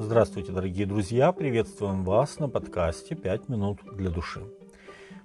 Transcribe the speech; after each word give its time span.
Здравствуйте, 0.00 0.52
дорогие 0.52 0.86
друзья! 0.86 1.32
Приветствуем 1.32 2.04
вас 2.04 2.38
на 2.38 2.48
подкасте 2.48 3.16
«Пять 3.16 3.48
минут 3.48 3.80
для 3.96 4.10
души». 4.10 4.44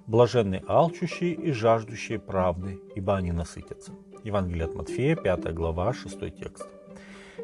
Блаженны 0.08 0.64
алчущие 0.66 1.32
и 1.32 1.52
жаждущие 1.52 2.18
правды, 2.18 2.80
ибо 2.96 3.14
они 3.14 3.30
насытятся. 3.30 3.92
Евангелие 4.24 4.64
от 4.64 4.74
Матфея, 4.74 5.14
5 5.14 5.54
глава, 5.54 5.92
6 5.92 6.18
текст. 6.36 6.66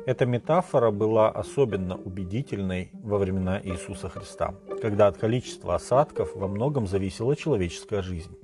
Эта 0.07 0.27
метафора 0.27 0.91
была 0.91 1.31
особенно 1.31 1.95
убедительной 1.95 2.91
во 2.95 3.17
времена 3.17 3.61
Иисуса 3.63 4.09
Христа, 4.09 4.57
когда 4.83 5.07
от 5.07 5.17
количества 5.17 5.77
осадков 5.77 6.35
во 6.35 6.49
многом 6.49 6.89
зависела 6.89 7.37
человеческая 7.37 8.03
жизнь. 8.03 8.37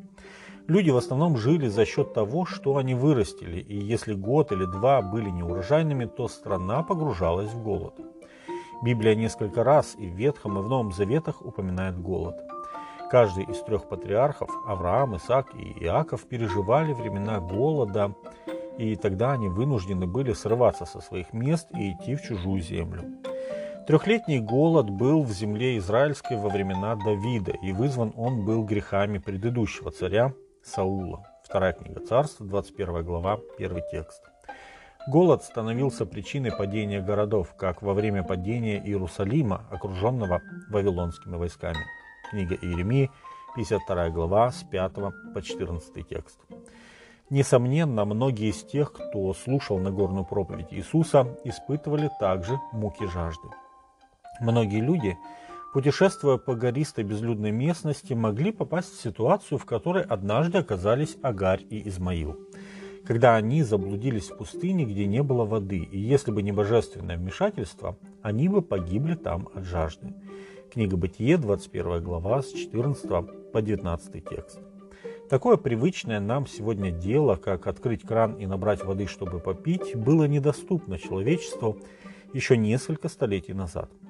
Люди 0.69 0.91
в 0.91 0.97
основном 0.97 1.37
жили 1.39 1.67
за 1.67 1.85
счет 1.87 2.15
того, 2.15 2.47
что 2.47 2.77
они 2.77 2.95
вырастили, 2.95 3.59
и 3.59 3.77
если 3.77 4.15
год 4.15 4.53
или 4.53 4.65
два 4.65 5.03
были 5.03 5.29
неурожайными, 5.29 6.05
то 6.05 6.29
страна 6.29 6.85
погружалась 6.85 7.51
в 7.51 7.61
голод. 7.65 7.95
Библия 8.83 9.15
несколько 9.15 9.65
раз 9.65 9.95
и 9.99 10.07
в 10.07 10.15
Ветхом, 10.15 10.59
и 10.59 10.63
в 10.63 10.69
Новом 10.69 10.93
Заветах 10.93 11.45
упоминает 11.45 11.99
голод. 12.01 12.37
Каждый 13.11 13.45
из 13.45 13.61
трех 13.61 13.89
патриархов, 13.89 14.51
Авраам, 14.67 15.17
Исаак 15.17 15.55
и 15.55 15.85
Иаков, 15.85 16.25
переживали 16.25 16.93
времена 16.93 17.41
голода, 17.41 18.15
и 18.79 18.97
тогда 18.97 19.33
они 19.33 19.49
вынуждены 19.49 20.07
были 20.07 20.33
срываться 20.33 20.85
со 20.85 21.01
своих 21.01 21.33
мест 21.33 21.69
и 21.73 21.93
идти 21.93 22.17
в 22.17 22.23
чужую 22.23 22.61
землю. 22.61 23.03
Трехлетний 23.87 24.41
голод 24.41 24.91
был 24.91 25.23
в 25.23 25.31
земле 25.31 25.79
израильской 25.79 26.37
во 26.37 26.49
времена 26.49 26.97
Давида, 26.97 27.53
и 27.63 27.73
вызван 27.73 28.13
он 28.17 28.45
был 28.45 28.65
грехами 28.65 29.19
предыдущего 29.19 29.93
царя 29.93 30.35
Саула. 30.65 31.25
Вторая 31.45 31.73
книга 31.73 32.01
царства, 32.01 32.45
21 32.45 33.05
глава, 33.05 33.39
первый 33.57 33.85
текст. 33.93 34.23
Голод 35.07 35.45
становился 35.45 36.05
причиной 36.05 36.51
падения 36.51 37.01
городов, 37.01 37.55
как 37.57 37.81
во 37.81 37.95
время 37.95 38.25
падения 38.25 38.79
Иерусалима, 38.85 39.65
окруженного 39.71 40.43
вавилонскими 40.69 41.37
войсками. 41.37 41.79
Книга 42.31 42.57
Иеремии, 42.57 43.11
52 43.55 44.11
глава, 44.11 44.51
с 44.51 44.65
5 44.65 44.93
по 45.33 45.43
14 45.43 46.09
текст. 46.09 46.41
Несомненно, 47.31 48.05
многие 48.05 48.51
из 48.51 48.65
тех, 48.65 48.93
кто 48.93 49.33
слушал 49.33 49.79
Нагорную 49.79 50.25
проповедь 50.25 50.73
Иисуса, 50.73 51.39
испытывали 51.45 52.11
также 52.19 52.59
муки 52.73 53.07
жажды. 53.07 53.49
Многие 54.41 54.81
люди 54.81 55.17
путешествуя 55.77 56.39
по 56.39 56.55
гористой 56.55 57.05
безлюдной 57.05 57.51
местности, 57.51 58.15
могли 58.15 58.51
попасть 58.51 58.95
в 58.95 59.03
ситуацию, 59.03 59.59
в 59.59 59.67
которой 59.67 60.05
однажды 60.05 60.57
оказались 60.57 61.19
Агарь 61.21 61.67
и 61.69 61.87
Измаил. 61.87 62.41
Когда 63.07 63.37
они 63.37 63.63
заблудились 63.63 64.31
в 64.31 64.37
пустыне, 64.37 64.85
где 64.85 65.07
не 65.07 65.23
было 65.23 65.45
воды, 65.45 65.79
и 65.79 65.99
если 65.99 66.31
бы 66.33 66.43
не 66.43 66.53
божественное 66.53 67.17
вмешательство, 67.17 67.97
они 68.23 68.49
бы 68.49 68.63
погибли 68.63 69.15
там 69.15 69.49
от 69.55 69.65
жажды. 69.65 70.13
Книга 70.73 70.97
Бытие, 70.97 71.39
21 71.39 72.03
глава, 72.03 72.43
с 72.43 72.53
14 72.53 73.53
по 73.53 73.63
19 73.63 74.25
текст. 74.29 74.61
Такое 75.31 75.57
привычное 75.57 76.21
нам 76.21 76.47
сегодня 76.47 76.91
дело, 76.91 77.37
как 77.37 77.67
открыть 77.67 78.03
кран 78.03 78.35
и 78.35 78.47
набрать 78.47 78.85
воды, 78.85 79.07
чтобы 79.07 79.39
попить, 79.39 79.95
было 79.95 80.25
недоступно 80.25 80.99
человечеству 80.99 81.79
еще 82.33 82.57
несколько 82.57 83.09
столетий 83.09 83.55
назад– 83.55 83.91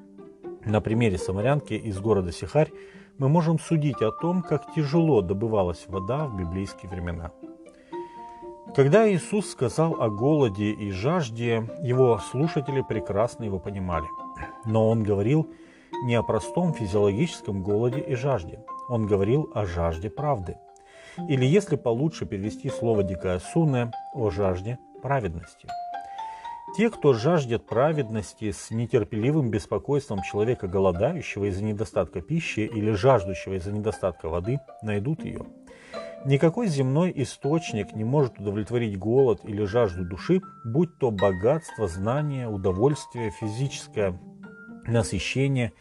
на 0.66 0.80
примере 0.80 1.16
самарянки 1.16 1.74
из 1.74 2.00
города 2.00 2.32
Сихарь 2.32 2.72
мы 3.18 3.28
можем 3.28 3.60
судить 3.60 4.02
о 4.02 4.10
том, 4.10 4.42
как 4.42 4.74
тяжело 4.74 5.22
добывалась 5.22 5.84
вода 5.86 6.26
в 6.26 6.36
библейские 6.36 6.90
времена. 6.90 7.30
Когда 8.76 9.10
Иисус 9.10 9.50
сказал 9.50 10.02
о 10.02 10.10
голоде 10.10 10.70
и 10.70 10.90
жажде, 10.90 11.66
его 11.80 12.20
слушатели 12.30 12.84
прекрасно 12.86 13.44
его 13.44 13.58
понимали. 13.58 14.04
Но 14.66 14.90
он 14.90 15.02
говорил 15.02 15.50
не 16.04 16.14
о 16.14 16.22
простом 16.22 16.74
физиологическом 16.74 17.62
голоде 17.62 18.00
и 18.00 18.14
жажде. 18.14 18.60
Он 18.90 19.06
говорил 19.06 19.50
о 19.54 19.64
жажде 19.64 20.10
правды. 20.10 20.58
Или, 21.26 21.46
если 21.46 21.76
получше 21.76 22.26
перевести 22.26 22.68
слово 22.68 23.02
«дикая 23.02 23.38
суне», 23.38 23.92
о 24.12 24.28
жажде 24.28 24.78
праведности– 25.00 25.68
те, 26.76 26.90
кто 26.90 27.14
жаждет 27.14 27.64
праведности 27.64 28.50
с 28.50 28.70
нетерпеливым 28.70 29.50
беспокойством 29.50 30.20
человека, 30.22 30.66
голодающего 30.66 31.46
из-за 31.46 31.64
недостатка 31.64 32.20
пищи 32.20 32.60
или 32.60 32.90
жаждущего 32.90 33.54
из-за 33.54 33.72
недостатка 33.72 34.28
воды, 34.28 34.60
найдут 34.82 35.24
ее. 35.24 35.46
Никакой 36.26 36.66
земной 36.66 37.12
источник 37.14 37.92
не 37.92 38.02
может 38.02 38.40
удовлетворить 38.40 38.98
голод 38.98 39.42
или 39.44 39.62
жажду 39.64 40.04
души, 40.04 40.40
будь 40.64 40.98
то 40.98 41.12
богатство, 41.12 41.86
знание, 41.86 42.48
удовольствие, 42.48 43.30
физическое 43.30 44.20
насыщение 44.88 45.72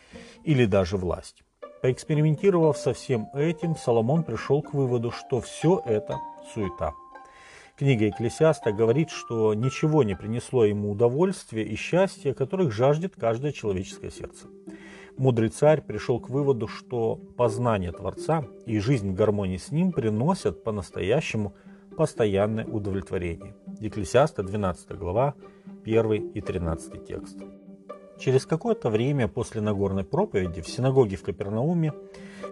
или 0.44 0.66
даже 0.66 0.98
власть. 0.98 1.44
Поэкспериментировав 1.82 2.78
со 2.78 2.94
всем 2.94 3.28
этим, 3.34 3.76
Соломон 3.76 4.24
пришел 4.24 4.62
к 4.62 4.76
выводу, 4.76 5.10
что 5.10 5.42
все 5.42 5.82
это 5.84 6.20
суета– 6.54 6.94
Книга 7.78 8.06
Екклесиаста 8.06 8.72
говорит, 8.72 9.10
что 9.10 9.54
ничего 9.54 10.04
не 10.04 10.16
принесло 10.16 10.64
ему 10.64 10.92
удовольствия 10.92 11.64
и 11.64 11.76
счастья, 11.76 12.34
которых 12.34 12.72
жаждет 12.72 13.16
каждое 13.18 13.52
человеческое 13.52 14.12
сердце. 14.12 14.48
Мудрый 15.18 15.48
царь 15.48 15.82
пришел 15.82 16.20
к 16.20 16.30
выводу, 16.30 16.68
что 16.68 17.16
познание 17.38 17.94
Творца 17.94 18.46
и 18.66 18.80
жизнь 18.80 19.12
в 19.12 19.14
гармонии 19.14 19.56
с 19.56 19.72
Ним 19.72 19.94
приносят 19.94 20.64
по-настоящему 20.64 21.54
постоянное 21.96 22.66
удовлетворение. 22.66 23.56
Екклесиаста, 23.80 24.44
12 24.44 24.92
глава, 24.98 25.36
1 25.86 26.12
и 26.32 26.42
13 26.42 27.06
текст. 27.06 27.38
Через 28.20 28.46
какое-то 28.46 28.90
время 28.90 29.30
после 29.30 29.62
Нагорной 29.62 30.04
проповеди 30.04 30.62
в 30.62 30.68
синагоге 30.68 31.16
в 31.16 31.24
Капернауме 31.24 31.94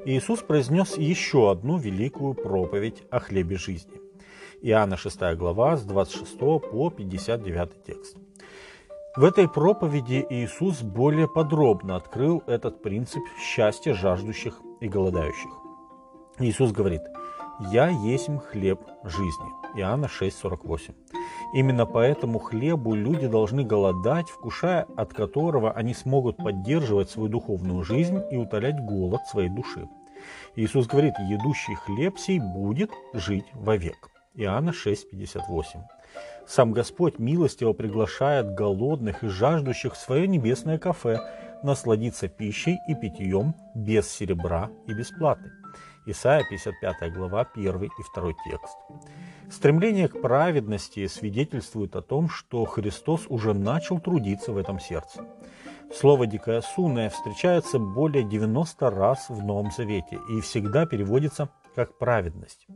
Иисус 0.05 0.39
произнес 0.39 0.97
еще 0.97 1.51
одну 1.51 1.77
великую 1.77 2.33
проповедь 2.33 3.03
о 3.09 3.19
хлебе 3.19 3.57
жизни. 3.57 3.99
Иоанна 4.61 4.95
6 4.95 5.19
глава 5.35 5.75
с 5.75 5.83
26 5.83 6.37
по 6.39 6.89
59 6.89 7.83
текст. 7.85 8.17
В 9.15 9.25
этой 9.25 9.47
проповеди 9.47 10.25
Иисус 10.27 10.81
более 10.81 11.27
подробно 11.27 11.97
открыл 11.97 12.41
этот 12.47 12.81
принцип 12.81 13.21
счастья 13.39 13.93
жаждущих 13.93 14.59
и 14.79 14.87
голодающих. 14.87 15.51
Иисус 16.39 16.71
говорит, 16.71 17.03
«Я 17.71 17.89
есть 17.89 18.27
хлеб 18.49 18.81
жизни». 19.03 19.45
Иоанна 19.75 20.05
6,48. 20.05 20.95
Именно 21.53 21.85
по 21.85 21.99
этому 21.99 22.39
хлебу 22.39 22.95
люди 22.95 23.27
должны 23.27 23.63
голодать, 23.63 24.29
вкушая 24.29 24.87
от 24.97 25.13
которого 25.13 25.71
они 25.71 25.93
смогут 25.93 26.37
поддерживать 26.37 27.11
свою 27.11 27.29
духовную 27.29 27.83
жизнь 27.83 28.19
и 28.31 28.35
утолять 28.35 28.79
голод 28.79 29.21
своей 29.27 29.49
души. 29.49 29.87
Иисус 30.55 30.87
говорит, 30.87 31.13
едущий 31.19 31.75
хлеб 31.75 32.17
сей 32.17 32.39
будет 32.39 32.89
жить 33.13 33.45
вовек. 33.53 34.12
Иоанна 34.35 34.71
6,58. 34.71 35.83
Сам 36.47 36.71
Господь 36.71 37.19
милостиво 37.19 37.73
приглашает 37.73 38.53
голодных 38.55 39.23
и 39.23 39.27
жаждущих 39.27 39.93
в 39.93 39.97
свое 39.97 40.27
небесное 40.27 40.77
кафе 40.77 41.19
насладиться 41.61 42.27
пищей 42.27 42.79
и 42.87 42.95
питьем 42.95 43.55
без 43.75 44.09
серебра 44.09 44.69
и 44.87 44.93
без 44.93 45.11
платы. 45.11 45.51
Исайя 46.05 46.43
55 46.49 47.13
глава 47.13 47.47
1 47.53 47.83
и 47.83 47.89
2 48.15 48.31
текст. 48.49 48.77
Стремление 49.49 50.07
к 50.07 50.19
праведности 50.19 51.07
свидетельствует 51.07 51.95
о 51.95 52.01
том, 52.01 52.27
что 52.27 52.65
Христос 52.65 53.25
уже 53.29 53.53
начал 53.53 53.99
трудиться 53.99 54.51
в 54.51 54.57
этом 54.57 54.79
сердце. 54.79 55.25
Слово 55.93 56.25
«дикая 56.25 56.61
суная» 56.61 57.09
встречается 57.09 57.77
более 57.77 58.23
90 58.23 58.89
раз 58.89 59.29
в 59.29 59.43
Новом 59.43 59.71
Завете 59.71 60.19
и 60.29 60.41
всегда 60.41 60.85
переводится 60.85 61.49
как 61.75 61.97
«праведность». 61.99 62.67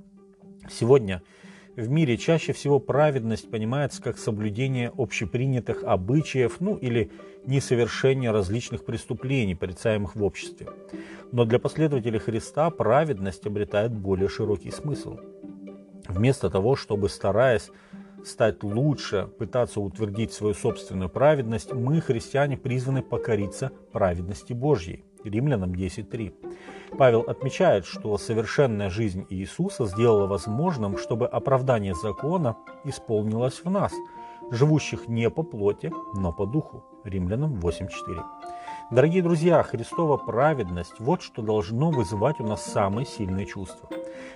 Сегодня 0.72 1.22
в 1.76 1.90
мире 1.90 2.18
чаще 2.18 2.54
всего 2.54 2.80
праведность 2.80 3.52
понимается 3.52 4.02
как 4.02 4.18
соблюдение 4.18 4.92
общепринятых 4.98 5.84
обычаев, 5.84 6.60
ну 6.60 6.76
или 6.76 7.12
несовершение 7.46 8.32
различных 8.32 8.84
преступлений, 8.84 9.56
порицаемых 9.56 10.16
в 10.16 10.24
обществе. 10.24 10.68
Но 11.32 11.46
для 11.46 11.60
последователей 11.60 12.20
Христа 12.20 12.70
праведность 12.72 13.46
обретает 13.46 13.92
более 13.92 14.28
широкий 14.28 14.72
смысл. 14.72 15.20
Вместо 16.08 16.50
того, 16.50 16.76
чтобы, 16.76 17.10
стараясь 17.10 17.70
стать 18.26 18.64
лучше, 18.64 19.30
пытаться 19.38 19.80
утвердить 19.80 20.34
свою 20.34 20.54
собственную 20.54 21.10
праведность, 21.10 21.74
мы, 21.74 22.02
христиане, 22.02 22.58
призваны 22.58 23.02
покориться 23.02 23.72
праведности 23.92 24.54
Божьей. 24.54 25.04
Римлянам 25.24 25.74
10.3. 25.74 26.34
Павел 26.96 27.22
отмечает, 27.22 27.86
что 27.86 28.18
совершенная 28.18 28.90
жизнь 28.90 29.26
Иисуса 29.30 29.86
сделала 29.86 30.28
возможным, 30.28 30.98
чтобы 30.98 31.28
оправдание 31.28 31.94
закона 31.94 32.56
исполнилось 32.84 33.62
в 33.64 33.70
нас, 33.70 33.94
живущих 34.52 35.08
не 35.08 35.30
по 35.30 35.44
плоти, 35.44 35.92
но 36.16 36.32
по 36.32 36.46
духу. 36.46 36.84
Римлянам 37.04 37.60
8.4. 37.60 38.24
Дорогие 38.90 39.22
друзья, 39.22 39.64
Христова 39.64 40.18
праведность– 40.18 40.94
вот 41.00 41.22
что 41.22 41.42
должно 41.42 41.92
вызывать 41.92 42.40
у 42.40 42.44
нас 42.46 42.64
самые 42.64 43.06
сильные 43.06 43.46
чувства. 43.46 43.90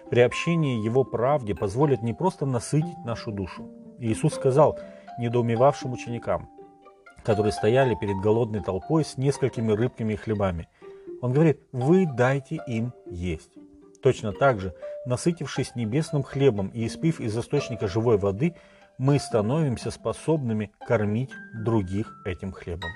Приобщение 0.09 0.83
Его 0.83 1.03
правде 1.03 1.55
позволит 1.55 2.01
не 2.01 2.13
просто 2.13 2.45
насытить 2.45 3.05
нашу 3.05 3.31
душу. 3.31 3.69
Иисус 3.99 4.33
сказал 4.33 4.77
недоумевавшим 5.19 5.93
ученикам, 5.93 6.49
которые 7.23 7.53
стояли 7.53 7.95
перед 7.95 8.17
голодной 8.17 8.61
толпой 8.61 9.05
с 9.05 9.17
несколькими 9.17 9.71
рыбками 9.71 10.13
и 10.13 10.17
хлебами. 10.17 10.67
Он 11.21 11.33
говорит, 11.33 11.61
вы 11.71 12.05
дайте 12.05 12.59
им 12.67 12.93
есть. 13.05 13.51
Точно 14.01 14.33
так 14.33 14.59
же, 14.59 14.73
насытившись 15.05 15.75
небесным 15.75 16.23
хлебом 16.23 16.69
и 16.69 16.87
испив 16.87 17.19
из 17.19 17.37
источника 17.37 17.87
живой 17.87 18.17
воды, 18.17 18.55
мы 18.97 19.19
становимся 19.19 19.91
способными 19.91 20.71
кормить 20.87 21.31
других 21.53 22.13
этим 22.25 22.51
хлебом. 22.51 22.89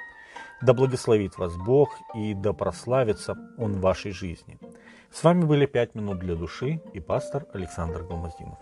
Да 0.61 0.73
благословит 0.73 1.37
вас 1.37 1.55
Бог 1.55 1.89
и 2.15 2.33
да 2.33 2.53
прославится 2.53 3.35
Он 3.57 3.73
в 3.73 3.81
вашей 3.81 4.11
жизни. 4.11 4.57
С 5.11 5.23
вами 5.23 5.45
были 5.45 5.65
«Пять 5.65 5.95
минут 5.95 6.19
для 6.19 6.35
души» 6.35 6.81
и 6.93 6.99
пастор 6.99 7.45
Александр 7.53 8.03
Голмазинов. 8.03 8.57